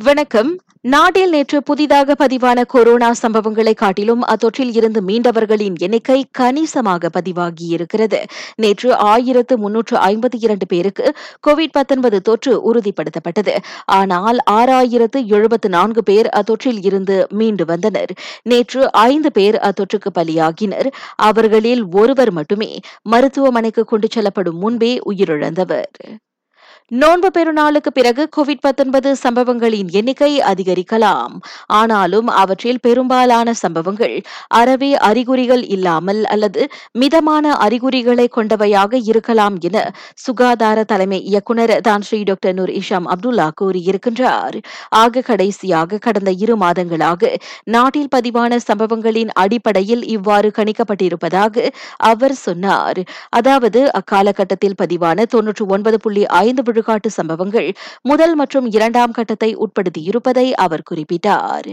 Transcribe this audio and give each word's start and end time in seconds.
வணக்கம். 0.00 0.58
நாட்டில் 0.80 1.30
நேற்று 1.30 1.62
புதிதாக 1.62 2.14
பதிவான 2.18 2.64
கொரோனா 2.64 3.12
சம்பவங்களை 3.22 3.74
காட்டிலும் 3.74 4.22
அத்தொற்றில் 4.22 4.74
இருந்து 4.74 5.00
மீண்டவர்களின் 5.00 5.74
எண்ணிக்கை 5.78 6.26
கணிசமாக 6.30 7.10
பதிவாகியிருக்கிறது. 7.18 8.22
நேற்று 8.56 8.96
ஆயிரத்து 8.96 9.58
முன்னூற்று 9.58 9.96
ஐம்பத்தி 9.96 10.38
இரண்டு 10.40 10.66
பேருக்கு 10.66 11.14
கோவிட் 11.46 11.72
19 11.72 12.20
தொற்று 12.20 12.74
உறுதிப்படுத்தப்பட்டது. 12.74 13.56
ஆனால் 13.84 14.38
ஆறாயிரத்து 14.50 15.24
எழுபத்து 15.24 15.68
நான்கு 15.68 16.02
பேர் 16.02 16.28
அத்தொற்றில் 16.28 16.84
இருந்து 16.84 17.26
மீண்டு 17.30 17.64
வந்தனர். 17.64 18.14
நேற்று 18.42 18.92
ஐந்து 18.92 19.32
பேர் 19.32 19.54
அத்தொற்றுக்கு 19.54 20.12
பலியாகினர். 20.18 20.86
அவர்களில் 21.16 21.84
ஒருவர் 21.90 22.32
மட்டுமே 22.32 22.80
மருத்துவமனைக்கு 23.02 23.84
கொண்டு 23.84 24.08
செல்லப்படும் 24.10 24.58
முன்பே 24.58 25.00
உயிரிழந்தவர். 25.06 25.90
நோன்பு 26.90 27.28
பெருநாளுக்கு 27.30 27.90
பிறகு 27.92 28.22
கோவிட் 28.36 28.60
19 28.66 29.10
சம்பவங்களின் 29.22 29.88
எண்ணிக்கை 29.92 30.30
அதிகரிக்கலாம். 30.40 31.34
ஆனாலும் 31.66 32.28
அவற்றில் 32.42 32.80
பெரும்பாலான 32.80 33.52
சம்பவங்கள் 33.52 34.14
அறவே 34.58 34.88
அறிகுறிகள் 35.08 35.64
இல்லாமல் 35.76 36.24
அல்லது 36.24 36.62
மிதமான 36.92 37.52
அறிகுறிகளை 37.56 38.26
கொண்டவையாக 38.36 39.00
இருக்கலாம் 39.10 39.58
என 39.60 39.82
சுகாதார 40.14 40.84
தலைமை 40.84 41.18
இயக்குநர் 41.24 41.74
தான் 41.80 42.00
Sri 42.00 42.20
doctor 42.22 42.54
Noor 42.54 42.72
Hisham 42.80 43.08
Abdullah 43.14 43.48
கூறியிருக்கின்றார். 43.60 44.56
ஆக 45.02 45.20
கடைசியாக 45.20 45.98
கடந்த 45.98 46.30
இரு 46.44 46.56
மாதங்களாக 46.56 47.32
நாட்டில் 47.76 48.10
பதிவான 48.16 48.60
சம்பவங்களின் 48.68 49.34
அடிப்படையில் 49.44 50.06
இவ்வாறு 50.06 50.50
கணிக்கப்பட்டிருப்பதாக 50.58 51.68
அவர் 51.96 52.36
சொன்னார். 52.46 53.02
அதாவது 53.28 53.82
அக்காலகட்டத்தில் 53.92 54.78
பதிவான 54.82 55.28
தொன்னூற்று 55.36 55.66
ஒன்பது 55.66 56.00
புள்ளி 56.00 56.26
ஐந்து 56.44 56.76
விழுக்காட்டு 56.78 57.06
சம்பவங்கள் 57.06 57.68
முதல் 58.02 58.34
மற்றும் 58.34 58.66
இரண்டாம் 58.70 59.10
கட்டத்தை 59.10 59.50
உட்படுத்தியிருப்பதை 59.56 60.46
அவர் 60.52 60.88
குறிப்பிட்டார். 60.90 61.70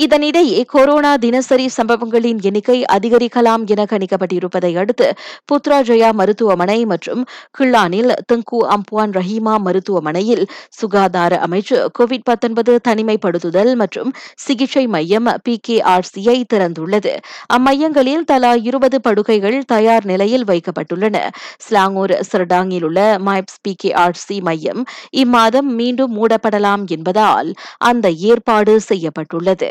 இதனிடையே 0.00 0.64
கொரோனா 0.64 1.16
தினசரி 1.16 1.68
சம்பவங்களின் 1.68 2.40
எண்ணிக்கை 2.42 2.84
அதிகரிக்கலாம் 2.92 3.64
என 3.66 3.84
கணிக்கப்பட்டிருப்பதை 3.84 4.76
அடுத்து 4.76 5.08
புத்ராஜயா 5.52 6.12
மருத்துவமனை 6.12 6.84
மற்றும் 6.84 7.26
கிள்ளானில் 7.58 8.12
தங்கு 8.26 8.60
அம்பான் 8.66 9.12
ரஹீமா 9.18 9.54
மருத்துவமனையில் 9.58 10.44
சுகாதார 10.68 11.40
அமைச்சு 11.46 11.88
கோவிட் 11.98 12.80
தனிமைப்படுத்துதல் 12.88 13.74
மற்றும் 13.74 14.12
சிகிச்சை 14.36 14.86
மையம் 14.86 15.28
பி 15.42 15.58
கே 15.58 15.76
ஆர்சியை 15.80 16.36
திறந்துள்ளது. 16.54 17.12
அம்மையங்களில் 17.46 18.24
தலா 18.24 18.54
இருபது 18.54 19.00
படுகைகள் 19.00 19.58
தயார் 19.66 20.04
நிலையில் 20.04 20.44
வைக்கப்பட்டுள்ளன. 20.44 21.16
ஸ்லாங்கூர் 21.58 22.14
சரடாங்கில் 22.30 22.82
உள்ள 22.82 23.18
மைப்ஸ் 23.24 23.60
பி 23.62 23.74
கே 23.74 23.92
ஆர்சி 23.92 24.40
மையம் 24.40 24.84
இம்மாதம் 25.16 25.70
மீண்டும் 25.80 26.12
மூடப்படலாம் 26.16 26.86
என்பதால் 26.86 27.52
அந்த 27.78 28.10
ஏற்பாடு 28.10 28.80
செய்யப்பட்டுள்ளது. 28.80 29.41
உள்ளது 29.42 29.70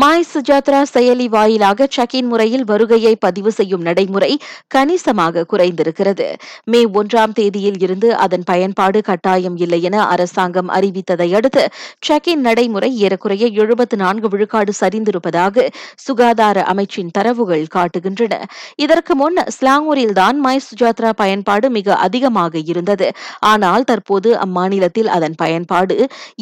மாய் 0.00 0.24
சுஜாத்ரா 0.30 0.78
செயலி 0.92 1.26
வாயிலாக 1.28 1.86
செக்இன் 1.96 2.28
முறையில் 2.30 2.64
வருகையை 2.64 3.12
பதிவு 3.16 3.50
செய்யும் 3.52 3.82
நடைமுறை 3.82 4.30
கணிசமாக 4.66 5.44
குறைந்திருக்கிறது. 5.52 6.26
மே 6.64 6.80
ஒன்றாம் 7.00 7.32
தேதியில் 7.32 7.78
இருந்து 7.80 8.08
அதன் 8.14 8.42
பயன்பாடு 8.42 9.00
கட்டாயம் 9.00 9.56
இல்லை 9.56 9.82
என 9.82 9.98
அரசாங்கம் 10.04 10.70
அறிவித்ததை 10.70 11.28
அடுத்து 11.34 11.62
செக்இன் 12.08 12.42
நடைமுறை 12.46 12.90
ஏறக்குறைய 12.98 13.46
எழுபத்து 13.62 13.96
நான்கு 13.96 14.28
விழுக்காடு 14.28 14.74
சரிந்திருப்பதாக 14.80 15.66
சுகாதார 16.06 16.64
அமைச்சின் 16.72 17.14
தரவுகள் 17.18 17.64
காட்டுகின்றன. 17.76 18.40
இதற்கு 18.76 19.14
முன் 19.14 19.38
ஸ்லாங்கூரில் 19.58 20.12
தான் 20.12 20.40
மாய் 20.40 20.64
சுஜாத்ரா 20.68 21.12
பயன்பாடு 21.22 21.70
மிக 21.70 21.96
அதிகமாக 22.08 22.58
இருந்தது. 22.58 23.10
ஆனால் 23.52 23.84
தற்போது 23.84 24.32
அம்மாநிலத்தில் 24.46 25.12
அதன் 25.18 25.38
பயன்பாடு 25.44 25.98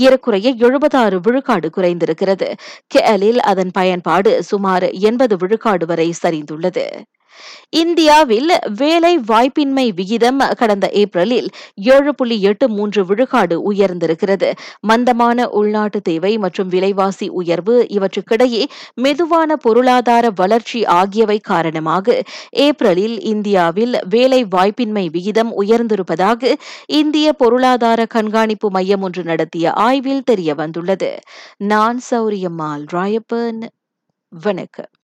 ஏறக்குறைய 0.06 0.54
எழுபத்தாறு 0.56 1.20
விழுக்காடு 1.20 1.70
குறைந்திருக்கிறது. 1.76 2.50
கேலில் 2.86 3.40
அதன் 3.42 3.70
பயன்பாடு 3.70 4.42
சுமார் 4.42 4.86
எண்பது 4.90 5.36
விழுக்காடு 5.36 5.86
வரை 5.86 6.14
சரிந்துள்ளது. 6.22 6.86
இந்தியாவில் 7.70 8.50
வேலை 8.76 9.18
வாய்ப்பின்மை 9.18 9.86
விகிதம் 9.94 10.40
கடந்த 10.56 10.90
ஏப்ரலில் 10.92 11.48
ஏழு 11.94 12.14
புள்ளி 12.14 12.40
எட்டு 12.42 12.68
மூன்று 12.68 13.04
விழுக்காடு 13.04 13.56
உயர்ந்திருக்கிறது. 13.72 14.50
மந்தமான 14.80 15.48
உள்நாட்டு 15.50 16.00
தேவை 16.02 16.38
மற்றும் 16.38 16.68
விலைவாசி 16.68 17.28
உயர்வு 17.28 17.86
இவற்றுக்கிடையே 17.90 18.62
மெதுவான 18.94 19.56
பொருளாதார 19.56 20.30
வளர்ச்சி 20.30 20.84
ஆகியவை 20.84 21.38
காரணமாக 21.38 22.20
ஏப்ரலில் 22.50 23.18
இந்தியாவில் 23.24 23.96
வேலை 24.08 24.44
வாய்ப்பின்மை 24.44 25.06
விகிதம் 25.10 25.52
உயர்ந்திருப்பதாக 25.62 26.54
இந்திய 26.86 27.32
பொருளாதார 27.32 28.06
கண்காணிப்பு 28.06 28.70
மையம் 28.70 29.00
ஒன்று 29.00 29.22
நடத்திய 29.22 29.72
ஆய்வில் 29.72 30.24
தெரிய 30.24 30.54
வந்துள்ளது 30.54 31.10
நான் 31.56 32.00
சௌரியம்மாள் 32.10 32.84
ராயப்பன் 32.92 33.62
வணக்கம். 34.32 34.90